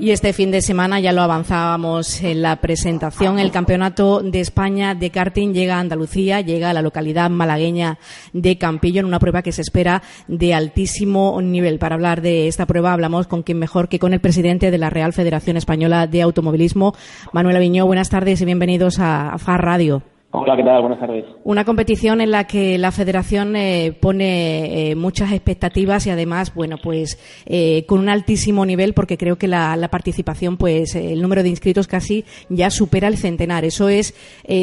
Y 0.00 0.12
este 0.12 0.32
fin 0.32 0.52
de 0.52 0.62
semana 0.62 1.00
ya 1.00 1.12
lo 1.12 1.22
avanzábamos 1.22 2.22
en 2.22 2.40
la 2.40 2.56
presentación. 2.56 3.40
El 3.40 3.50
Campeonato 3.50 4.20
de 4.22 4.40
España 4.40 4.94
de 4.94 5.10
karting 5.10 5.52
llega 5.52 5.76
a 5.76 5.80
Andalucía, 5.80 6.40
llega 6.40 6.70
a 6.70 6.72
la 6.72 6.82
localidad 6.82 7.30
malagueña 7.30 7.98
de 8.32 8.58
Campillo 8.58 9.00
en 9.00 9.06
una 9.06 9.18
prueba 9.18 9.42
que 9.42 9.52
se 9.52 9.62
espera 9.62 10.02
de 10.28 10.54
altísimo 10.54 11.40
nivel. 11.42 11.80
Para 11.80 11.96
hablar 11.96 12.22
de 12.22 12.46
esta 12.46 12.64
prueba 12.64 12.92
hablamos 12.92 13.26
con 13.26 13.42
quien 13.42 13.58
mejor 13.58 13.88
que 13.88 13.98
con 13.98 14.14
el 14.14 14.20
presidente 14.20 14.70
de 14.70 14.78
la 14.78 14.88
Real 14.88 15.12
Federación 15.12 15.56
Española 15.56 16.06
de 16.06 16.22
Automovilismo, 16.22 16.94
Manuel 17.32 17.56
Aviñó. 17.56 17.84
Buenas 17.84 18.08
tardes 18.08 18.40
y 18.40 18.44
bienvenidos 18.44 19.00
a 19.00 19.36
FAR 19.38 19.62
Radio. 19.62 20.02
Hola, 20.30 20.56
¿qué 20.56 20.62
tal? 20.62 20.82
Buenas 20.82 21.00
tardes. 21.00 21.24
Una 21.44 21.64
competición 21.64 22.20
en 22.20 22.30
la 22.30 22.46
que 22.46 22.76
la 22.76 22.92
Federación 22.92 23.56
eh, 23.56 23.96
pone 23.98 24.90
eh, 24.90 24.94
muchas 24.94 25.32
expectativas 25.32 26.06
y 26.06 26.10
además, 26.10 26.54
bueno, 26.54 26.76
pues 26.82 27.18
eh, 27.46 27.86
con 27.86 28.00
un 28.00 28.10
altísimo 28.10 28.66
nivel 28.66 28.92
porque 28.92 29.16
creo 29.16 29.36
que 29.36 29.48
la, 29.48 29.88
participación, 29.90 30.58
pues 30.58 30.94
el 30.96 31.22
número 31.22 31.42
de 31.42 31.48
inscritos 31.48 31.88
casi 31.88 32.26
ya 32.50 32.68
supera 32.68 33.08
el 33.08 33.16
centenar. 33.16 33.64
Eso 33.64 33.88
es 33.88 34.14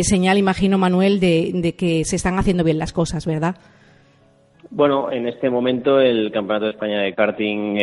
señal, 0.04 0.38
imagino, 0.38 0.78
Manuel, 0.78 1.20
de, 1.20 1.74
que 1.76 2.06
se 2.06 2.16
están 2.16 2.38
haciendo 2.38 2.64
bien 2.64 2.78
las 2.78 2.94
cosas, 2.94 3.26
¿verdad? 3.26 3.56
Bueno, 4.70 5.12
en 5.12 5.28
este 5.28 5.50
momento 5.50 6.00
el 6.00 6.32
Campeonato 6.32 6.66
de 6.66 6.72
España 6.72 7.02
de 7.02 7.14
karting, 7.16 7.76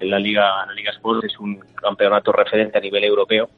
la 0.00 0.18
Liga, 0.18 0.64
la 0.66 0.72
Liga 0.72 0.92
Sport 0.92 1.24
es 1.24 1.38
un 1.38 1.58
campeonato 1.74 2.32
referente 2.32 2.78
a 2.78 2.80
nivel 2.80 3.04
europeo 3.04 3.50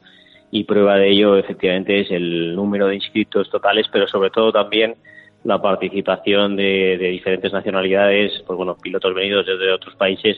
y 0.50 0.64
prueba 0.64 0.96
de 0.96 1.10
ello 1.10 1.36
efectivamente 1.36 2.00
es 2.00 2.10
el 2.10 2.54
número 2.56 2.88
de 2.88 2.96
inscritos 2.96 3.48
totales, 3.50 3.86
pero 3.92 4.08
sobre 4.08 4.30
todo 4.30 4.52
también 4.52 4.96
la 5.44 5.60
participación 5.62 6.56
de, 6.56 6.96
diferentes 6.98 7.52
nacionalidades, 7.52 8.42
pues 8.46 8.56
bueno, 8.56 8.76
pilotos 8.76 9.14
venidos 9.14 9.46
desde 9.46 9.72
otros 9.72 9.94
países 9.94 10.36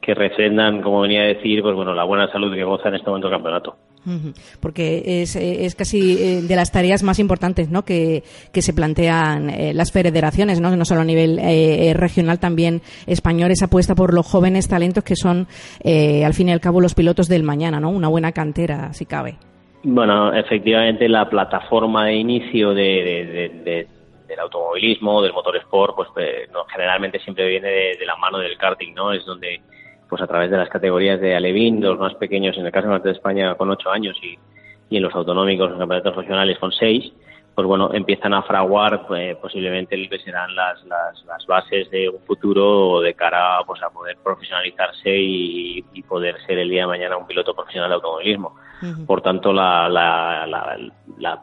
que 0.00 0.14
refrendan, 0.14 0.82
como 0.82 1.00
venía 1.00 1.22
a 1.22 1.26
decir, 1.26 1.62
pues 1.62 1.74
bueno, 1.74 1.94
la 1.94 2.04
buena 2.04 2.30
salud 2.30 2.54
que 2.54 2.64
goza 2.64 2.88
en 2.88 2.96
este 2.96 3.08
momento 3.08 3.28
el 3.28 3.34
campeonato. 3.34 3.76
Porque 4.60 5.22
es, 5.22 5.34
es, 5.36 5.74
casi 5.74 6.12
eh, 6.12 6.42
de 6.42 6.56
las 6.56 6.70
tareas 6.70 7.02
más 7.02 7.18
importantes 7.18 7.70
¿no? 7.70 7.84
que, 7.84 8.22
que 8.52 8.62
se 8.62 8.72
plantean 8.72 9.50
eh, 9.50 9.74
las 9.74 9.92
federaciones, 9.92 10.60
¿no? 10.60 10.74
no 10.74 10.84
solo 10.84 11.00
a 11.00 11.04
nivel 11.04 11.38
eh, 11.40 11.92
regional, 11.94 12.38
también 12.38 12.82
español, 13.06 13.50
esa 13.50 13.66
apuesta 13.66 13.94
por 13.94 14.14
los 14.14 14.26
jóvenes 14.26 14.68
talentos 14.68 15.02
que 15.02 15.16
son, 15.16 15.48
al 15.84 16.34
fin 16.34 16.48
y 16.48 16.52
al 16.52 16.60
cabo, 16.60 16.80
los 16.80 16.94
pilotos 16.94 17.28
del 17.28 17.42
mañana, 17.42 17.80
¿no? 17.80 17.90
una 17.90 18.08
buena 18.08 18.32
cantera, 18.32 18.92
si 18.92 19.06
cabe. 19.06 19.36
Bueno, 19.82 20.32
efectivamente 20.32 21.08
la 21.08 21.28
plataforma 21.28 22.06
de 22.06 22.14
inicio 22.14 22.74
de, 22.74 23.86
del 24.26 24.40
automovilismo, 24.40 25.22
del 25.22 25.32
motorsport, 25.32 25.94
pues 25.94 26.08
generalmente 26.72 27.18
siempre 27.20 27.46
viene 27.48 27.68
de, 27.98 28.06
la 28.06 28.16
mano 28.16 28.38
del 28.38 28.56
karting, 28.56 28.94
¿no? 28.94 29.12
Es 29.12 29.24
donde, 29.24 29.60
pues 30.08 30.22
a 30.22 30.26
través 30.26 30.50
de 30.50 30.56
las 30.56 30.68
categorías 30.68 31.20
de 31.20 31.34
Alevín, 31.34 31.80
los 31.80 31.98
más 31.98 32.14
pequeños, 32.14 32.56
en 32.56 32.66
el 32.66 32.72
caso 32.72 32.98
de 32.98 33.10
España 33.10 33.54
con 33.56 33.70
ocho 33.70 33.90
años 33.90 34.16
y, 34.22 34.38
y 34.88 34.96
en 34.96 35.02
los 35.02 35.14
autonómicos, 35.14 35.72
en 35.72 35.78
campeonatos 35.78 36.16
regionales 36.16 36.58
con 36.58 36.72
seis, 36.72 37.12
pues 37.56 37.66
bueno, 37.66 37.90
empiezan 37.94 38.34
a 38.34 38.42
fraguar 38.42 39.06
pues, 39.06 39.34
posiblemente 39.38 39.96
lo 39.96 40.10
que 40.10 40.18
serán 40.18 40.54
las, 40.54 40.84
las, 40.84 41.24
las, 41.24 41.46
bases 41.46 41.90
de 41.90 42.06
un 42.06 42.20
futuro 42.20 43.00
de 43.00 43.14
cara 43.14 43.60
pues, 43.66 43.82
a 43.82 43.88
poder 43.88 44.18
profesionalizarse 44.22 45.10
y, 45.10 45.82
poder 46.06 46.36
ser 46.46 46.58
el 46.58 46.68
día 46.68 46.82
de 46.82 46.86
mañana 46.86 47.16
un 47.16 47.26
piloto 47.26 47.54
profesional 47.54 47.88
de 47.88 47.94
automovilismo. 47.94 48.56
Por 49.06 49.22
tanto, 49.22 49.54
la, 49.54 49.88
la, 49.88 50.46
la, 51.18 51.42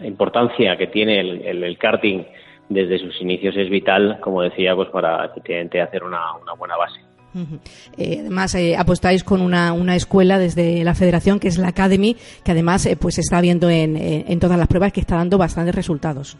importancia 0.00 0.76
que 0.76 0.88
tiene 0.88 1.20
el, 1.20 1.64
el, 1.64 1.78
karting 1.78 2.24
desde 2.68 2.98
sus 2.98 3.18
inicios 3.22 3.56
es 3.56 3.70
vital, 3.70 4.18
como 4.20 4.42
decía, 4.42 4.76
pues 4.76 4.90
para 4.90 5.24
efectivamente 5.24 5.80
hacer 5.80 6.04
una, 6.04 6.34
una 6.34 6.52
buena 6.52 6.76
base. 6.76 7.00
Eh, 7.98 8.18
además, 8.20 8.54
eh, 8.54 8.76
apostáis 8.76 9.24
con 9.24 9.40
una, 9.40 9.72
una, 9.72 9.94
escuela 9.96 10.38
desde 10.38 10.82
la 10.84 10.94
federación, 10.94 11.38
que 11.38 11.48
es 11.48 11.58
la 11.58 11.68
Academy, 11.68 12.16
que 12.44 12.52
además 12.52 12.86
eh, 12.86 12.96
pues 13.00 13.18
está 13.18 13.40
viendo 13.40 13.68
en, 13.68 14.40
todas 14.40 14.58
las 14.58 14.68
pruebas 14.68 14.92
que 14.92 15.00
está 15.00 15.16
dando 15.16 15.38
bastantes 15.38 15.74
resultados. 15.74 16.38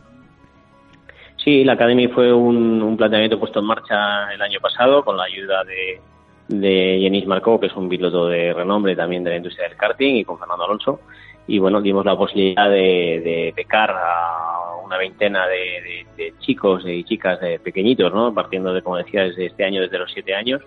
Sí, 1.36 1.64
la 1.64 1.74
Academy 1.74 2.08
fue 2.08 2.32
un, 2.32 2.96
planteamiento 2.96 3.38
puesto 3.38 3.60
en 3.60 3.66
marcha 3.66 4.32
el 4.32 4.40
año 4.40 4.58
pasado 4.60 5.04
con 5.04 5.16
la 5.16 5.24
ayuda 5.24 5.62
de, 5.64 6.00
de 6.48 6.98
Jenis 7.00 7.26
Marcó, 7.26 7.60
que 7.60 7.66
es 7.66 7.76
un 7.76 7.88
piloto 7.88 8.26
de 8.28 8.52
renombre 8.52 8.96
también 8.96 9.22
de 9.22 9.30
la 9.30 9.36
industria 9.36 9.68
del 9.68 9.76
karting, 9.76 10.16
y 10.16 10.24
con 10.24 10.38
Fernando 10.38 10.64
Alonso. 10.64 11.00
Y 11.48 11.60
bueno, 11.60 11.80
dimos 11.80 12.04
la 12.04 12.16
posibilidad 12.16 12.68
de, 12.68 13.20
de 13.22 13.52
becar 13.54 13.90
a 13.92 14.84
una 14.84 14.98
veintena 14.98 15.46
de, 15.46 16.04
de, 16.16 16.34
chicos 16.40 16.82
y 16.84 17.04
chicas 17.04 17.38
pequeñitos, 17.62 18.12
¿no? 18.12 18.34
Partiendo 18.34 18.72
de, 18.72 18.82
como 18.82 18.96
decía, 18.96 19.22
desde 19.22 19.46
este 19.46 19.64
año, 19.64 19.80
desde 19.80 19.98
los 19.98 20.10
siete 20.10 20.34
años 20.34 20.60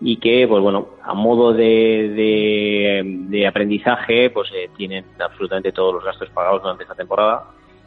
y 0.00 0.18
que, 0.18 0.46
pues 0.46 0.62
bueno, 0.62 0.88
a 1.02 1.14
modo 1.14 1.52
de, 1.52 3.02
de, 3.28 3.46
aprendizaje, 3.46 4.30
pues 4.30 4.50
eh, 4.54 4.68
tienen 4.76 5.04
absolutamente 5.18 5.72
todos 5.72 5.94
los 5.94 6.04
gastos 6.04 6.28
pagados 6.30 6.62
durante 6.62 6.82
esta 6.82 6.94
temporada 6.94 7.44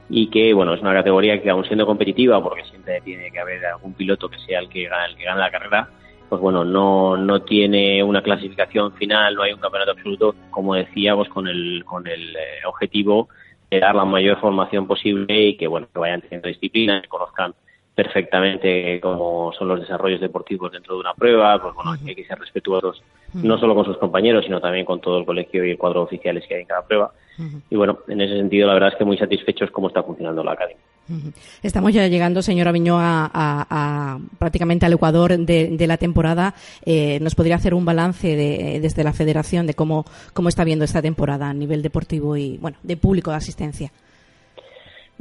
y 0.09 0.27
que, 0.27 0.53
bueno, 0.53 0.73
es 0.73 0.81
una 0.81 0.93
categoría 0.93 1.41
que 1.41 1.49
aún 1.49 1.65
siendo 1.65 1.85
competitiva, 1.85 2.41
porque 2.41 2.63
siempre 2.65 2.99
tiene 3.01 3.31
que 3.31 3.39
haber 3.39 3.63
algún 3.65 3.93
piloto 3.93 4.27
que 4.27 4.39
sea 4.39 4.59
el 4.59 4.69
que 4.69 4.87
gane, 4.87 5.11
el 5.11 5.15
que 5.15 5.23
gane 5.23 5.39
la 5.39 5.51
carrera, 5.51 5.89
pues 6.29 6.41
bueno, 6.41 6.63
no, 6.63 7.15
no 7.15 7.41
tiene 7.43 8.03
una 8.03 8.23
clasificación 8.23 8.93
final, 8.93 9.35
no 9.35 9.43
hay 9.43 9.53
un 9.53 9.59
campeonato 9.59 9.91
absoluto, 9.91 10.35
como 10.49 10.75
decíamos, 10.75 11.29
con 11.29 11.47
el, 11.47 11.83
con 11.85 12.07
el 12.07 12.35
eh, 12.35 12.65
objetivo 12.65 13.29
de 13.69 13.79
dar 13.79 13.93
la 13.93 14.05
mayor 14.05 14.39
formación 14.39 14.87
posible 14.87 15.49
y 15.49 15.57
que, 15.57 15.67
bueno, 15.67 15.87
que 15.93 15.99
vayan 15.99 16.21
teniendo 16.21 16.47
disciplina, 16.47 17.01
que 17.01 17.07
conozcan 17.07 17.53
perfectamente 17.99 18.97
cómo 19.01 19.51
son 19.51 19.67
los 19.67 19.81
desarrollos 19.81 20.21
deportivos 20.21 20.71
dentro 20.71 20.93
de 20.93 21.01
una 21.01 21.13
prueba, 21.13 21.61
pues 21.61 21.75
bueno, 21.75 21.91
hay 21.91 22.15
que 22.15 22.23
ser 22.23 22.39
respetuosos 22.39 23.03
no 23.33 23.59
solo 23.59 23.75
con 23.75 23.83
sus 23.83 23.97
compañeros, 23.97 24.45
sino 24.45 24.61
también 24.61 24.85
con 24.85 25.01
todo 25.01 25.19
el 25.19 25.25
colegio 25.25 25.65
y 25.65 25.71
el 25.71 25.77
cuadro 25.77 26.03
oficiales 26.03 26.45
que 26.47 26.55
hay 26.55 26.61
en 26.61 26.67
cada 26.67 26.81
prueba. 26.81 27.11
Y 27.69 27.75
bueno, 27.75 27.99
en 28.07 28.21
ese 28.21 28.37
sentido, 28.37 28.67
la 28.67 28.73
verdad 28.73 28.89
es 28.93 28.95
que 28.95 29.03
muy 29.03 29.17
satisfechos 29.17 29.69
cómo 29.71 29.89
está 29.89 30.01
funcionando 30.01 30.45
la 30.45 30.53
academia. 30.53 30.81
Estamos 31.61 31.93
ya 31.93 32.07
llegando, 32.07 32.41
señora 32.41 32.71
Viñó, 32.71 32.97
a, 32.99 34.17
prácticamente 34.37 34.85
al 34.85 34.93
Ecuador 34.93 35.37
de, 35.37 35.85
la 35.87 35.97
temporada. 35.97 36.55
Eh, 36.85 37.19
¿Nos 37.19 37.35
podría 37.35 37.55
hacer 37.55 37.73
un 37.73 37.83
balance 37.83 38.33
desde 38.81 39.03
la 39.03 39.11
federación 39.11 39.67
de 39.67 39.73
cómo, 39.73 40.05
cómo 40.33 40.47
está 40.47 40.63
viendo 40.63 40.85
esta 40.85 41.01
temporada 41.01 41.49
a 41.49 41.53
nivel 41.53 41.81
deportivo 41.81 42.37
y, 42.37 42.57
bueno, 42.57 42.77
de 42.81 42.95
público 42.95 43.31
de 43.31 43.37
asistencia? 43.37 43.91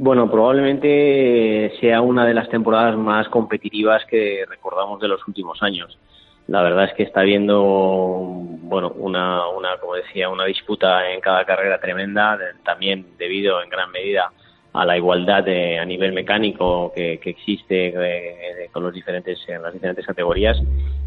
Bueno, 0.01 0.31
probablemente 0.31 1.73
sea 1.81 1.99
una 1.99 2.25
de 2.25 2.33
las 2.33 2.47
temporadas 2.47 2.95
más 2.95 3.27
competitivas 3.27 4.05
que 4.05 4.45
recordamos 4.47 5.01
de 5.01 5.09
los 5.09 5.27
últimos 5.27 5.61
años. 5.61 5.99
La 6.47 6.61
verdad 6.61 6.85
es 6.85 6.93
que 6.93 7.03
está 7.03 7.19
habiendo, 7.19 7.57
bueno, 7.59 8.93
una, 8.95 9.49
una, 9.49 9.75
como 9.75 9.95
decía, 9.95 10.29
una 10.29 10.45
disputa 10.45 11.11
en 11.11 11.19
cada 11.19 11.43
carrera 11.43 11.81
tremenda, 11.81 12.39
también 12.63 13.07
debido 13.17 13.61
en 13.61 13.69
gran 13.69 13.91
medida 13.91 14.31
a 14.71 14.85
la 14.85 14.95
igualdad 14.95 15.45
a 15.49 15.83
nivel 15.83 16.13
mecánico 16.13 16.93
que, 16.95 17.19
existe 17.21 17.93
eh, 17.93 18.69
con 18.71 18.83
los 18.83 18.93
diferentes 18.93 19.37
en 19.49 19.61
las 19.61 19.73
diferentes 19.73 20.05
categorías 20.05 20.61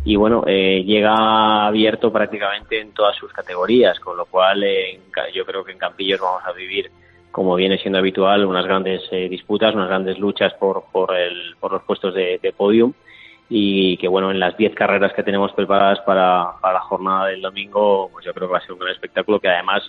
y 0.05 0.17
bueno 0.17 0.43
eh, 0.49 0.83
llega 0.85 1.67
abierto 1.69 2.13
prácticamente 2.13 2.81
en 2.81 2.93
todas 2.93 3.17
sus 3.17 3.33
categorías 3.33 4.01
con 4.01 4.17
lo 4.17 4.27
cual 4.27 4.65
yo 5.33 5.47
creo 5.47 5.63
que 5.63 5.71
en 5.71 5.79
Campillos 5.79 6.21
vamos 6.21 6.43
a 6.45 6.51
vivir 6.51 6.91
como 7.33 7.57
viene 7.57 7.79
siendo 7.79 7.99
habitual, 7.99 8.45
unas 8.45 8.65
grandes 8.65 9.03
eh, 9.11 9.29
disputas, 9.29 9.75
unas 9.75 9.89
grandes 9.89 10.19
luchas 10.19 10.53
por, 10.55 10.85
por, 10.93 11.17
el, 11.17 11.57
por 11.59 11.73
los 11.73 11.83
puestos 11.83 12.15
de, 12.15 12.39
de 12.41 12.53
podium. 12.53 12.93
Y 13.49 13.97
que 13.97 14.09
bueno, 14.09 14.31
en 14.31 14.39
las 14.39 14.57
10 14.57 14.75
carreras 14.75 15.13
que 15.15 15.23
tenemos 15.23 15.53
preparadas 15.53 16.01
para, 16.01 16.53
para, 16.61 16.75
la 16.75 16.81
jornada 16.81 17.27
del 17.27 17.43
domingo, 17.43 18.09
pues 18.13 18.25
yo 18.25 18.33
creo 18.33 18.49
que 18.49 18.53
va 18.53 18.59
a 18.59 18.63
ser 18.63 18.73
un 18.73 18.79
gran 18.79 18.93
espectáculo 18.93 19.41
que 19.41 19.49
además, 19.49 19.83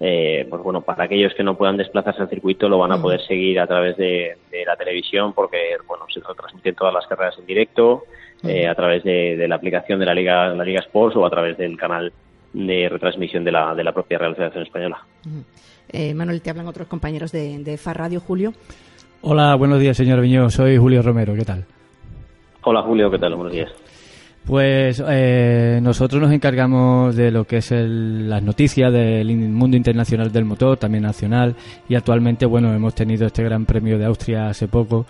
eh, 0.00 0.46
pues 0.48 0.62
bueno, 0.62 0.80
para 0.80 1.04
aquellos 1.04 1.34
que 1.34 1.44
no 1.44 1.56
puedan 1.56 1.76
desplazarse 1.76 2.22
al 2.22 2.28
circuito 2.28 2.68
lo 2.68 2.78
van 2.78 2.92
a 2.92 3.00
poder 3.00 3.20
seguir 3.20 3.60
a 3.60 3.66
través 3.66 3.96
de, 3.96 4.36
de 4.50 4.64
la 4.64 4.76
televisión 4.76 5.32
porque 5.32 5.76
bueno, 5.86 6.06
se 6.12 6.20
transmiten 6.20 6.74
todas 6.74 6.94
las 6.94 7.06
carreras 7.06 7.38
en 7.38 7.46
directo, 7.46 8.04
eh, 8.42 8.66
a 8.66 8.74
través 8.74 9.04
de, 9.04 9.36
de, 9.36 9.48
la 9.48 9.56
aplicación 9.56 10.00
de 10.00 10.06
la 10.06 10.14
Liga, 10.14 10.48
la 10.48 10.64
Liga 10.64 10.80
Sports 10.80 11.16
o 11.16 11.24
a 11.24 11.30
través 11.30 11.56
del 11.56 11.76
canal 11.76 12.12
de 12.52 12.88
retransmisión 12.88 13.44
de 13.44 13.52
la, 13.52 13.74
de 13.74 13.84
la 13.84 13.92
propia 13.92 14.18
Real 14.18 14.34
Federación 14.34 14.64
Española. 14.64 14.98
Eh, 15.96 16.12
Manuel, 16.12 16.42
te 16.42 16.50
hablan 16.50 16.66
otros 16.66 16.88
compañeros 16.88 17.30
de, 17.30 17.56
de 17.60 17.76
FAR 17.76 17.96
Radio, 17.96 18.18
Julio. 18.18 18.52
Hola, 19.22 19.54
buenos 19.54 19.78
días, 19.78 19.96
señor 19.96 20.20
Viñó. 20.20 20.50
Soy 20.50 20.76
Julio 20.76 21.02
Romero, 21.02 21.36
¿qué 21.36 21.44
tal? 21.44 21.64
Hola, 22.64 22.82
Julio, 22.82 23.08
¿qué 23.12 23.18
tal? 23.20 23.36
Buenos 23.36 23.52
días. 23.52 23.70
Pues 24.44 25.00
eh, 25.08 25.78
nosotros 25.80 26.20
nos 26.20 26.32
encargamos 26.32 27.14
de 27.14 27.30
lo 27.30 27.44
que 27.44 27.58
es 27.58 27.70
las 27.70 28.42
noticias 28.42 28.92
del 28.92 29.36
mundo 29.36 29.76
internacional 29.76 30.32
del 30.32 30.44
motor, 30.44 30.76
también 30.78 31.04
nacional, 31.04 31.54
y 31.88 31.94
actualmente, 31.94 32.44
bueno, 32.44 32.74
hemos 32.74 32.96
tenido 32.96 33.26
este 33.28 33.44
Gran 33.44 33.64
Premio 33.64 33.96
de 33.96 34.04
Austria 34.04 34.48
hace 34.48 34.66
poco 34.66 35.06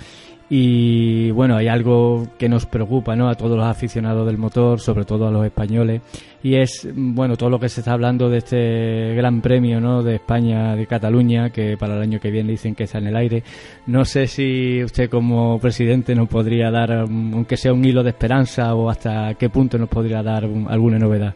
y 0.50 1.30
bueno, 1.30 1.56
hay 1.56 1.68
algo 1.68 2.26
que 2.38 2.48
nos 2.48 2.66
preocupa 2.66 3.16
¿no? 3.16 3.28
a 3.28 3.34
todos 3.34 3.56
los 3.56 3.66
aficionados 3.66 4.26
del 4.26 4.36
motor, 4.36 4.78
sobre 4.78 5.04
todo 5.04 5.26
a 5.26 5.30
los 5.30 5.44
españoles, 5.44 6.02
y 6.42 6.56
es 6.56 6.86
bueno 6.94 7.36
todo 7.36 7.50
lo 7.50 7.58
que 7.58 7.68
se 7.68 7.80
está 7.80 7.92
hablando 7.92 8.28
de 8.28 8.38
este 8.38 9.14
gran 9.14 9.40
premio 9.40 9.80
¿no? 9.80 10.02
de 10.02 10.16
España, 10.16 10.76
de 10.76 10.86
Cataluña, 10.86 11.50
que 11.50 11.76
para 11.78 11.96
el 11.96 12.02
año 12.02 12.20
que 12.20 12.30
viene 12.30 12.50
dicen 12.50 12.74
que 12.74 12.84
está 12.84 12.98
en 12.98 13.06
el 13.06 13.16
aire. 13.16 13.42
No 13.86 14.04
sé 14.04 14.26
si 14.26 14.82
usted 14.84 15.08
como 15.08 15.58
presidente 15.58 16.14
nos 16.14 16.28
podría 16.28 16.70
dar, 16.70 16.92
aunque 16.92 17.56
sea 17.56 17.72
un 17.72 17.84
hilo 17.84 18.02
de 18.02 18.10
esperanza, 18.10 18.74
o 18.74 18.90
hasta 18.90 19.34
qué 19.34 19.48
punto 19.48 19.78
nos 19.78 19.88
podría 19.88 20.22
dar 20.22 20.44
alguna 20.44 20.98
novedad. 20.98 21.34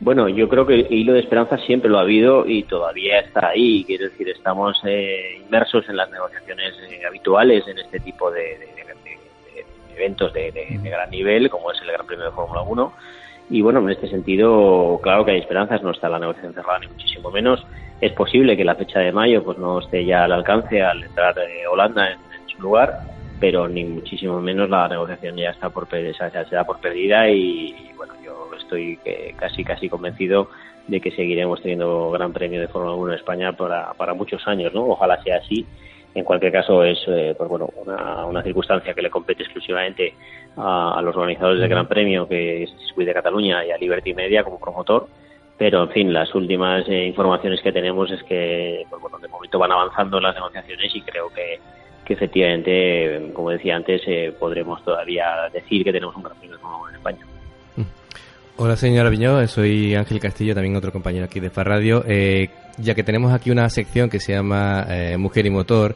Bueno, 0.00 0.30
yo 0.30 0.48
creo 0.48 0.66
que 0.66 0.74
el 0.74 0.86
hilo 0.90 1.12
de 1.12 1.20
esperanza 1.20 1.58
siempre 1.58 1.90
lo 1.90 1.98
ha 1.98 2.02
habido 2.02 2.46
y 2.46 2.62
todavía 2.62 3.18
está 3.18 3.48
ahí. 3.48 3.84
Quiero 3.84 4.08
decir, 4.08 4.30
estamos 4.30 4.80
eh, 4.86 5.42
inmersos 5.44 5.86
en 5.90 5.96
las 5.96 6.10
negociaciones 6.10 6.74
eh, 6.90 7.04
habituales 7.06 7.68
en 7.68 7.78
este 7.78 8.00
tipo 8.00 8.30
de, 8.30 8.58
eventos 9.94 10.32
de, 10.32 10.80
gran 10.82 11.10
nivel, 11.10 11.50
como 11.50 11.70
es 11.70 11.80
el 11.82 11.92
Gran 11.92 12.06
Premio 12.06 12.24
de 12.24 12.30
Fórmula 12.30 12.62
1. 12.62 12.92
Y 13.50 13.60
bueno, 13.60 13.80
en 13.80 13.90
este 13.90 14.08
sentido, 14.08 14.98
claro 15.02 15.26
que 15.26 15.32
hay 15.32 15.40
esperanzas, 15.40 15.82
no 15.82 15.90
está 15.90 16.08
la 16.08 16.18
negociación 16.18 16.54
cerrada 16.54 16.78
ni 16.78 16.86
muchísimo 16.86 17.30
menos. 17.30 17.66
Es 18.00 18.12
posible 18.12 18.56
que 18.56 18.64
la 18.64 18.76
fecha 18.76 19.00
de 19.00 19.12
mayo 19.12 19.44
pues 19.44 19.58
no 19.58 19.80
esté 19.80 20.06
ya 20.06 20.24
al 20.24 20.32
alcance 20.32 20.80
al 20.82 21.02
entrar 21.02 21.38
eh, 21.38 21.66
Holanda 21.66 22.12
en, 22.12 22.18
su 22.46 22.62
lugar, 22.62 23.00
pero 23.38 23.68
ni 23.68 23.84
muchísimo 23.84 24.40
menos 24.40 24.70
la 24.70 24.88
negociación 24.88 25.36
ya 25.36 25.50
está 25.50 25.68
por, 25.68 25.86
se 25.90 26.54
da 26.54 26.64
por 26.64 26.80
perdida 26.80 27.28
y 27.28 27.92
bueno, 27.96 28.14
estoy 28.70 28.98
casi 29.36 29.64
casi 29.64 29.88
convencido 29.88 30.48
de 30.86 31.00
que 31.00 31.10
seguiremos 31.12 31.60
teniendo 31.62 32.10
Gran 32.10 32.32
Premio 32.32 32.60
de 32.60 32.68
Fórmula 32.68 32.94
1 32.94 33.12
en 33.12 33.18
España 33.18 33.52
para, 33.52 33.92
para 33.94 34.14
muchos 34.14 34.46
años, 34.46 34.72
¿no? 34.74 34.86
Ojalá 34.86 35.22
sea 35.22 35.36
así. 35.36 35.66
En 36.14 36.24
cualquier 36.24 36.50
caso 36.50 36.82
es 36.82 36.98
eh, 37.06 37.34
pues 37.38 37.48
bueno 37.48 37.68
una, 37.76 38.26
una, 38.26 38.42
circunstancia 38.42 38.94
que 38.94 39.02
le 39.02 39.10
compete 39.10 39.44
exclusivamente 39.44 40.14
a, 40.56 41.00
los 41.04 41.14
organizadores 41.14 41.60
del 41.60 41.68
Gran 41.68 41.86
Premio, 41.86 42.26
que 42.26 42.64
es 42.64 42.70
Circuit 42.86 43.06
de 43.06 43.14
Cataluña 43.14 43.64
y 43.64 43.70
a 43.70 43.78
Liberty 43.78 44.12
Media 44.12 44.42
como 44.42 44.58
promotor. 44.58 45.06
Pero 45.56 45.84
en 45.84 45.90
fin, 45.90 46.12
las 46.12 46.34
últimas 46.34 46.88
eh, 46.88 47.06
informaciones 47.06 47.60
que 47.60 47.70
tenemos 47.70 48.10
es 48.10 48.22
que 48.24 48.84
pues 48.90 49.00
bueno, 49.00 49.18
de 49.18 49.28
momento 49.28 49.58
van 49.58 49.70
avanzando 49.70 50.18
las 50.18 50.34
negociaciones 50.34 50.90
y 50.96 51.02
creo 51.02 51.28
que, 51.28 51.60
que 52.04 52.14
efectivamente, 52.14 53.30
como 53.32 53.50
decía 53.50 53.76
antes, 53.76 54.02
eh, 54.06 54.34
podremos 54.36 54.82
todavía 54.84 55.48
decir 55.52 55.84
que 55.84 55.92
tenemos 55.92 56.16
un 56.16 56.24
Gran 56.24 56.36
Premio 56.38 56.56
de 56.56 56.62
Fórmula 56.62 56.82
1 56.82 56.90
en 56.90 56.96
España. 56.96 57.29
Hola 58.62 58.76
señora 58.76 59.08
Viñó, 59.08 59.46
soy 59.46 59.94
Ángel 59.94 60.20
Castillo, 60.20 60.52
también 60.52 60.76
otro 60.76 60.92
compañero 60.92 61.24
aquí 61.24 61.40
de 61.40 61.48
Farradio. 61.48 62.04
Eh, 62.06 62.50
ya 62.76 62.94
que 62.94 63.02
tenemos 63.02 63.32
aquí 63.32 63.50
una 63.50 63.66
sección 63.70 64.10
que 64.10 64.20
se 64.20 64.34
llama 64.34 64.84
eh, 64.86 65.16
Mujer 65.16 65.46
y 65.46 65.50
Motor, 65.50 65.94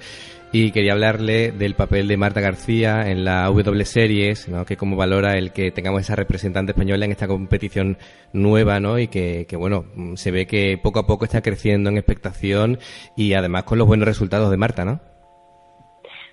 y 0.51 0.71
quería 0.71 0.95
hablarle 0.95 1.53
del 1.53 1.75
papel 1.75 2.09
de 2.09 2.17
Marta 2.17 2.41
García 2.41 3.03
en 3.11 3.23
la 3.23 3.49
W 3.49 3.85
Series, 3.85 4.51
que 4.67 4.79
como 4.79 4.97
valora 4.97 5.37
el 5.37 5.53
que 5.53 5.73
tengamos 5.73 6.01
esa 6.01 6.17
representante 6.17 6.73
española 6.73 7.05
en 7.05 7.11
esta 7.11 7.29
competición 7.29 7.99
nueva, 8.33 8.81
¿no? 8.81 8.99
Y 8.99 9.09
que, 9.09 9.47
bueno, 9.59 9.85
se 10.15 10.31
ve 10.31 10.47
que 10.47 10.81
poco 10.83 11.01
a 11.01 11.07
poco 11.07 11.27
está 11.27 11.43
creciendo 11.43 11.91
en 11.91 11.99
expectación 11.99 12.79
y 13.15 13.35
además 13.35 13.65
con 13.65 13.77
los 13.77 13.87
buenos 13.87 14.09
resultados 14.09 14.51
de 14.51 14.57
Marta, 14.57 14.87
¿no? 14.87 15.01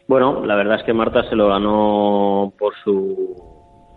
Bueno, 0.07 0.45
la 0.45 0.55
verdad 0.55 0.79
es 0.79 0.85
que 0.85 0.93
Marta 0.93 1.29
se 1.29 1.35
lo 1.35 1.49
ganó 1.49 2.53
por 2.57 2.73
su 2.85 3.50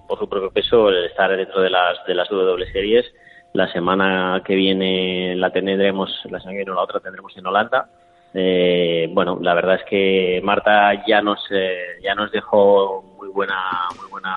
por 0.07 0.19
su 0.19 0.29
propio 0.29 0.51
peso 0.51 0.89
el 0.89 1.05
estar 1.07 1.35
dentro 1.37 1.61
de 1.61 1.71
las 1.71 2.05
de 2.07 2.15
las 2.15 2.29
W 2.29 2.67
series. 2.73 3.05
La 3.53 3.71
semana 3.73 4.43
que 4.45 4.55
viene 4.55 5.37
la 5.37 5.51
tendremos, 5.51 6.11
la 6.25 6.41
semana 6.41 6.53
que 6.53 6.65
viene 6.65 6.75
la 6.75 6.83
otra 6.83 7.01
tendremos 7.01 7.37
en 7.37 7.47
Holanda. 7.47 7.89
Eh, 8.35 9.09
bueno, 9.13 9.39
la 9.41 9.55
verdad 9.55 9.77
es 9.77 9.85
que 9.85 10.41
Marta 10.43 11.05
ya 11.07 11.23
nos 11.23 11.39
eh, 11.51 11.99
ya 12.03 12.15
nos 12.15 12.33
dejó 12.33 13.03
muy 13.17 13.29
buena 13.29 13.71
muy 13.97 14.11
buena 14.11 14.37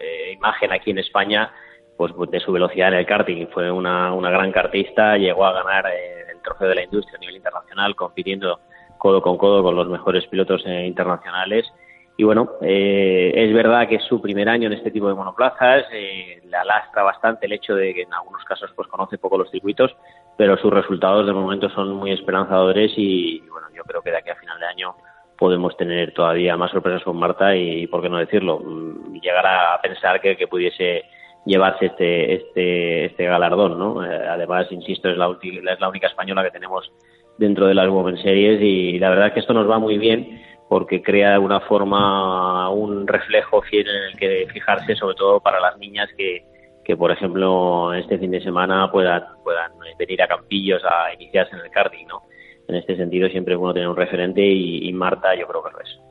eh, 0.00 0.32
imagen 0.32 0.72
aquí 0.72 0.90
en 0.90 0.98
España, 0.98 1.52
pues 1.96 2.12
de 2.30 2.40
su 2.40 2.50
velocidad 2.52 2.88
en 2.88 2.94
el 2.94 3.06
karting. 3.06 3.46
Fue 3.48 3.70
una, 3.70 4.12
una 4.12 4.30
gran 4.30 4.50
kartista, 4.50 5.16
llegó 5.16 5.44
a 5.44 5.52
ganar 5.52 5.86
el 5.86 6.40
trofeo 6.42 6.68
de 6.68 6.74
la 6.74 6.84
industria 6.84 7.16
a 7.16 7.20
nivel 7.20 7.36
internacional, 7.36 7.94
compitiendo 7.94 8.60
codo 8.98 9.22
con 9.22 9.38
codo 9.38 9.62
con 9.62 9.76
los 9.76 9.88
mejores 9.88 10.26
pilotos 10.26 10.66
internacionales 10.66 11.72
y 12.20 12.22
bueno, 12.22 12.50
eh, 12.60 13.32
es 13.34 13.54
verdad 13.54 13.88
que 13.88 13.94
es 13.94 14.04
su 14.04 14.20
primer 14.20 14.46
año 14.46 14.66
en 14.66 14.74
este 14.74 14.90
tipo 14.90 15.08
de 15.08 15.14
monoplazas, 15.14 15.86
eh, 15.90 16.38
le 16.44 16.54
alastra 16.54 17.02
bastante 17.02 17.46
el 17.46 17.52
hecho 17.52 17.74
de 17.74 17.94
que 17.94 18.02
en 18.02 18.12
algunos 18.12 18.44
casos 18.44 18.70
pues 18.76 18.88
conoce 18.88 19.16
poco 19.16 19.38
los 19.38 19.50
circuitos, 19.50 19.96
pero 20.36 20.58
sus 20.58 20.70
resultados 20.70 21.24
de 21.24 21.32
momento 21.32 21.70
son 21.70 21.94
muy 21.94 22.12
esperanzadores 22.12 22.92
y, 22.94 23.40
bueno, 23.50 23.68
yo 23.74 23.84
creo 23.84 24.02
que 24.02 24.10
de 24.10 24.18
aquí 24.18 24.28
a 24.28 24.34
final 24.34 24.60
de 24.60 24.66
año 24.66 24.94
podemos 25.38 25.74
tener 25.78 26.12
todavía 26.12 26.58
más 26.58 26.72
sorpresas 26.72 27.02
con 27.04 27.16
Marta 27.16 27.56
y, 27.56 27.86
por 27.86 28.02
qué 28.02 28.10
no 28.10 28.18
decirlo, 28.18 28.58
mm, 28.58 29.18
llegar 29.18 29.46
a 29.46 29.80
pensar 29.80 30.20
que, 30.20 30.36
pudiese 30.46 31.04
llevarse 31.46 31.86
este 31.86 32.34
este 32.34 33.04
este 33.06 33.24
galardón, 33.24 33.78
¿no? 33.78 34.04
Eh, 34.04 34.28
además, 34.28 34.66
insisto, 34.70 35.08
es 35.08 35.16
la, 35.16 35.34
es 35.42 35.80
la 35.80 35.88
única 35.88 36.08
española 36.08 36.44
que 36.44 36.50
tenemos 36.50 36.92
dentro 37.38 37.66
de 37.66 37.72
las 37.72 37.88
Women 37.88 38.18
Series 38.18 38.60
y 38.60 38.98
la 38.98 39.08
verdad 39.08 39.28
es 39.28 39.32
que 39.32 39.40
esto 39.40 39.54
nos 39.54 39.70
va 39.70 39.78
muy 39.78 39.96
bien 39.96 40.49
porque 40.70 41.02
crea 41.02 41.30
de 41.30 41.34
alguna 41.34 41.58
forma 41.62 42.70
un 42.70 43.04
reflejo 43.04 43.60
fiel 43.62 43.88
en 43.88 44.04
el 44.04 44.16
que 44.16 44.46
fijarse, 44.52 44.94
sobre 44.94 45.16
todo 45.16 45.40
para 45.40 45.58
las 45.58 45.76
niñas 45.78 46.08
que, 46.16 46.44
que 46.84 46.96
por 46.96 47.10
ejemplo, 47.10 47.92
este 47.92 48.18
fin 48.18 48.30
de 48.30 48.40
semana 48.40 48.88
puedan, 48.92 49.24
puedan 49.42 49.72
venir 49.98 50.22
a 50.22 50.28
Campillos 50.28 50.80
a 50.84 51.12
iniciarse 51.12 51.56
en 51.56 51.62
el 51.62 51.72
karting, 51.72 52.06
¿no? 52.06 52.22
En 52.68 52.76
este 52.76 52.96
sentido 52.96 53.28
siempre 53.30 53.54
es 53.54 53.58
bueno 53.58 53.74
tener 53.74 53.88
un 53.88 53.96
referente 53.96 54.42
y, 54.42 54.88
y 54.88 54.92
Marta 54.92 55.34
yo 55.34 55.48
creo 55.48 55.60
que 55.64 55.72
lo 55.72 55.80
es. 55.80 56.09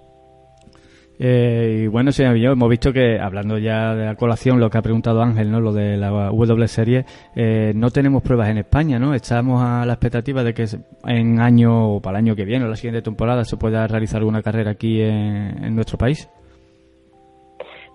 Eh, 1.21 1.81
y 1.83 1.88
bueno, 1.88 2.13
señor 2.13 2.38
hemos 2.38 2.69
visto 2.69 2.94
que, 2.94 3.19
hablando 3.19 3.57
ya 3.57 3.94
de 3.94 4.06
la 4.06 4.16
colación, 4.16 4.57
lo 4.62 4.69
que 4.69 4.77
ha 4.77 4.81
preguntado 4.81 5.21
Ángel, 5.21 5.51
¿no? 5.51 5.60
Lo 5.60 5.74
de 5.74 5.98
la 5.98 6.10
W 6.10 6.68
Serie, 6.68 7.04
eh, 7.36 7.74
no 7.75 7.89
tenemos 7.89 8.24
pruebas 8.24 8.48
en 8.48 8.60
España, 8.60 9.00
¿no? 9.00 9.13
Estamos 9.13 9.62
a 9.62 9.86
la 9.86 9.94
expectativa 9.94 10.45
de 10.45 10.54
que 10.54 10.66
en 11.06 11.42
año, 11.42 11.95
o 11.95 12.01
para 12.01 12.19
el 12.19 12.25
año 12.25 12.36
que 12.38 12.45
viene, 12.45 12.63
o 12.63 12.69
la 12.69 12.77
siguiente 12.77 13.01
temporada, 13.01 13.44
se 13.44 13.57
pueda 13.57 13.86
realizar 13.86 14.19
alguna 14.19 14.42
carrera 14.42 14.71
aquí 14.71 15.01
en, 15.01 15.75
nuestro 15.75 15.98
país. 15.98 16.30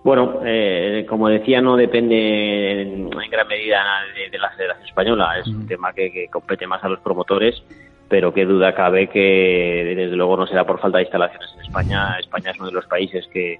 Bueno, 0.05 0.41
eh, 0.45 1.07
como 1.09 1.31
decía, 1.31 1.63
no 1.63 1.77
depende 1.77 2.83
en, 2.83 3.09
gran 3.09 3.49
medida 3.49 3.83
de, 4.31 4.39
la 4.39 4.51
Federación 4.51 4.87
Española. 4.87 5.39
Es 5.41 5.47
un 5.47 5.67
tema 5.67 5.95
que, 5.95 6.13
que 6.13 6.29
compete 6.29 6.67
más 6.67 6.85
a 6.85 6.91
los 6.91 7.01
promotores 7.01 7.65
pero 8.09 8.33
qué 8.33 8.45
duda 8.45 8.75
cabe 8.75 9.09
que 9.09 9.95
desde 9.97 10.17
luego 10.17 10.37
no 10.37 10.47
será 10.47 10.65
por 10.65 10.81
falta 10.81 10.99
de 10.99 11.05
instalaciones 11.05 11.51
en 11.55 11.63
España. 11.63 12.17
España 12.19 12.51
es 12.51 12.59
uno 12.59 12.69
de 12.69 12.75
los 12.75 12.87
países 12.87 13.27
que, 13.33 13.59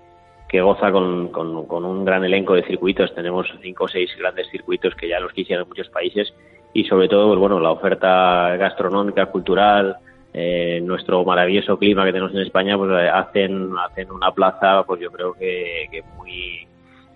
que 0.49 0.61
goza 0.61 0.93
con, 0.93 1.29
con, 1.29 1.85
un 1.85 2.05
gran 2.05 2.25
elenco 2.25 2.55
de 2.55 2.63
circuitos. 2.65 3.15
Tenemos 3.15 3.47
cinco 3.63 3.85
o 3.85 3.89
seis 3.89 4.11
grandes 4.19 4.49
circuitos 4.51 4.95
que 4.95 5.09
ya 5.09 5.21
los 5.21 5.33
quisieran 5.33 5.67
muchos 5.67 5.89
países 5.89 6.33
y 6.73 6.85
sobre 6.85 7.09
todo, 7.09 7.29
pues 7.29 7.39
bueno, 7.39 7.61
la 7.61 7.71
oferta 7.71 8.57
gastronómica, 8.57 9.27
cultural, 9.27 9.97
eh, 10.33 10.81
nuestro 10.83 11.25
maravilloso 11.25 11.79
clima 11.79 12.05
que 12.05 12.13
tenemos 12.13 12.33
en 12.35 12.41
España, 12.41 12.77
pues 12.77 12.91
eh, 12.91 13.09
hacen, 13.09 13.71
hacen 13.79 14.11
una 14.11 14.33
plaza, 14.33 14.83
pues 14.85 15.01
yo 15.01 15.11
creo 15.11 15.33
que, 15.35 15.87
que 15.91 16.03
muy, 16.17 16.67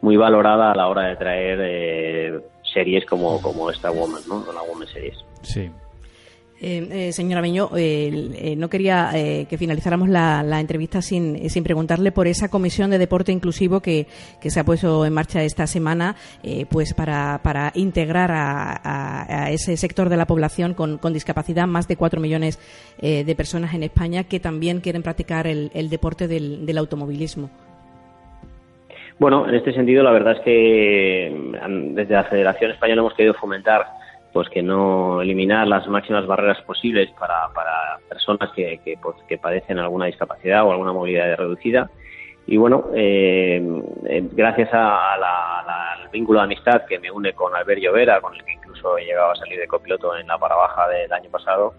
muy 0.00 0.16
valorada 0.16 0.72
a 0.72 0.76
la 0.76 0.88
hora 0.88 1.08
de 1.08 1.16
traer 1.16 1.58
eh, 1.60 2.40
series 2.72 3.04
como, 3.06 3.42
como 3.42 3.70
esta 3.70 3.90
Woman, 3.90 4.22
¿no? 4.28 4.44
La 4.52 4.62
Woman 4.62 4.86
Series. 4.86 5.24
Sí, 5.42 5.70
eh, 6.60 6.88
eh, 6.90 7.12
señora 7.12 7.40
Miño, 7.40 7.70
eh, 7.76 8.54
no 8.56 8.68
quería 8.68 9.10
que 9.12 9.56
finalizáramos 9.58 10.08
la, 10.08 10.42
entrevista 10.58 11.00
sin, 11.00 11.48
sin, 11.48 11.62
preguntarle 11.62 12.10
por 12.10 12.26
esa 12.26 12.48
comisión 12.48 12.90
de 12.90 12.98
deporte 12.98 13.30
inclusivo 13.30 13.80
que, 13.80 14.06
se 14.40 14.60
ha 14.60 14.64
puesto 14.64 15.06
en 15.06 15.12
marcha 15.12 15.42
esta 15.42 15.66
semana 15.66 16.16
pues 16.70 16.94
para, 16.94 17.70
integrar 17.74 18.30
a, 18.32 19.50
ese 19.50 19.76
sector 19.76 20.08
de 20.08 20.16
la 20.16 20.26
población 20.26 20.74
con, 20.74 21.12
discapacidad, 21.12 21.66
más 21.66 21.86
de 21.86 21.96
cuatro 21.96 22.20
millones 22.20 22.58
de 23.00 23.34
personas 23.36 23.74
en 23.74 23.84
España 23.84 24.24
que 24.24 24.40
también 24.40 24.80
quieren 24.80 25.02
practicar 25.02 25.46
el, 25.46 25.88
deporte 25.90 26.26
del, 26.26 26.66
del 26.66 26.78
automovilismo. 26.78 27.50
Bueno, 29.18 29.48
en 29.48 29.54
este 29.54 29.72
sentido, 29.72 30.02
la 30.02 30.12
verdad 30.12 30.36
es 30.38 30.40
que 30.40 31.58
desde 31.92 32.14
la 32.14 32.24
Federación 32.24 32.70
Española 32.72 33.02
hemos 33.02 33.14
querido 33.14 33.34
fomentar 33.34 33.97
pues 34.32 34.48
que 34.50 34.62
no 34.62 35.22
eliminar 35.22 35.66
las 35.66 35.88
máximas 35.88 36.26
barreras 36.26 36.60
posibles 36.62 37.10
para, 37.18 37.48
para 37.54 37.98
personas 38.08 38.50
que, 38.54 38.80
que, 38.84 38.96
pues, 39.02 39.16
que 39.28 39.38
padecen 39.38 39.78
alguna 39.78 40.06
discapacidad 40.06 40.64
o 40.64 40.72
alguna 40.72 40.92
movilidad 40.92 41.36
reducida. 41.36 41.90
Y 42.46 42.56
bueno, 42.56 42.86
eh, 42.94 43.62
eh, 44.06 44.28
gracias 44.32 44.70
a 44.72 45.14
al 45.14 46.08
vínculo 46.10 46.38
de 46.38 46.46
amistad 46.46 46.86
que 46.86 46.98
me 46.98 47.10
une 47.10 47.34
con 47.34 47.54
Albert 47.54 47.82
Llovera, 47.82 48.20
con 48.20 48.34
el 48.34 48.42
que 48.42 48.52
incluso 48.52 48.96
he 48.96 49.04
llegado 49.04 49.32
a 49.32 49.36
salir 49.36 49.58
de 49.58 49.66
copiloto 49.66 50.16
en 50.16 50.26
la 50.26 50.38
parabaja 50.38 50.88
del 50.88 51.12
año 51.12 51.28
pasado, 51.30 51.74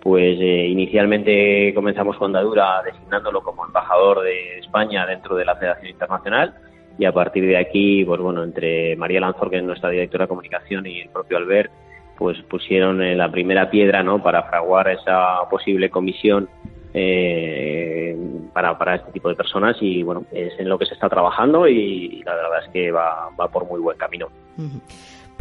pues 0.00 0.38
eh, 0.40 0.66
inicialmente 0.68 1.72
comenzamos 1.74 2.16
con 2.16 2.32
Dadura 2.32 2.82
designándolo 2.84 3.42
como 3.42 3.66
embajador 3.66 4.22
de 4.22 4.58
España 4.58 5.06
dentro 5.06 5.34
de 5.34 5.44
la 5.44 5.56
Federación 5.56 5.90
Internacional 5.90 6.54
y 6.98 7.04
a 7.04 7.12
partir 7.12 7.46
de 7.46 7.56
aquí, 7.56 8.04
pues 8.04 8.20
bueno, 8.20 8.44
entre 8.44 8.94
María 8.96 9.20
Lanzor, 9.20 9.50
que 9.50 9.58
es 9.58 9.64
nuestra 9.64 9.90
directora 9.90 10.24
de 10.24 10.28
comunicación, 10.28 10.86
y 10.86 11.00
el 11.00 11.08
propio 11.08 11.38
Albert, 11.38 11.72
pues 12.16 12.40
pusieron 12.42 13.16
la 13.16 13.30
primera 13.30 13.70
piedra, 13.70 14.02
¿no? 14.02 14.22
Para 14.22 14.44
fraguar 14.44 14.88
esa 14.88 15.48
posible 15.50 15.90
comisión 15.90 16.48
eh, 16.94 18.16
para, 18.52 18.76
para 18.76 18.96
este 18.96 19.12
tipo 19.12 19.28
de 19.28 19.34
personas 19.34 19.76
y 19.80 20.02
bueno, 20.02 20.24
es 20.30 20.52
en 20.58 20.68
lo 20.68 20.78
que 20.78 20.86
se 20.86 20.94
está 20.94 21.08
trabajando 21.08 21.66
y, 21.66 22.22
la 22.24 22.34
verdad 22.34 22.64
es 22.64 22.70
que 22.70 22.90
va, 22.90 23.30
va 23.38 23.48
por 23.48 23.66
muy 23.66 23.80
buen 23.80 23.96
camino 23.96 24.28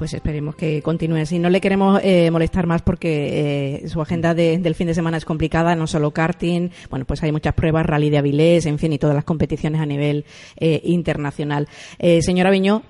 pues 0.01 0.15
esperemos 0.15 0.55
que 0.55 0.81
continúe 0.81 1.17
así. 1.17 1.37
No 1.37 1.51
le 1.51 1.61
queremos 1.61 2.01
eh, 2.03 2.31
molestar 2.31 2.65
más 2.65 2.81
porque 2.81 3.83
eh, 3.83 3.87
su 3.87 4.01
agenda 4.01 4.33
del 4.33 4.73
fin 4.73 4.87
de 4.87 4.95
semana 4.95 5.17
es 5.17 5.25
complicada, 5.25 5.75
no 5.75 5.85
solo 5.85 6.09
karting, 6.09 6.69
bueno, 6.89 7.05
pues 7.05 7.21
hay 7.21 7.31
muchas 7.31 7.53
pruebas, 7.53 7.85
rally 7.85 8.09
de 8.09 8.17
Avilés, 8.17 8.65
en 8.65 8.79
fin, 8.79 8.91
y 8.93 8.97
todas 8.97 9.15
las 9.15 9.25
competiciones 9.25 9.79
a 9.79 9.85
nivel 9.85 10.25
eh, 10.59 10.81
internacional. 10.85 11.67
señora 11.99 12.49
Viñó, 12.49 12.81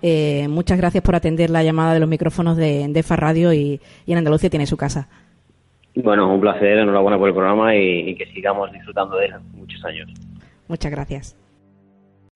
muchas 0.48 0.78
gracias 0.78 1.04
por 1.04 1.18
atender 1.18 1.50
la 1.50 1.64
llamada 1.64 1.94
de 1.94 2.00
los 2.00 2.08
micrófonos 2.08 2.56
de, 2.56 2.88
de 2.88 3.02
Radio 3.10 3.52
y, 3.52 3.82
en 4.08 4.18
Andalucía 4.18 4.50
tiene 4.50 4.66
su 4.66 4.78
casa. 4.78 5.10
Bueno, 5.94 6.34
un 6.34 6.40
placer, 6.40 6.78
enhorabuena 6.78 7.18
por 7.18 7.28
el 7.28 7.36
programa 7.36 7.76
y, 7.76 8.12
y 8.12 8.16
que 8.16 8.26
sigamos 8.28 8.72
disfrutando 8.72 9.18
de 9.18 9.26
él 9.26 9.34
muchos 9.54 9.84
años. 9.84 10.10
Muchas 10.70 10.90
gracias. 10.90 11.41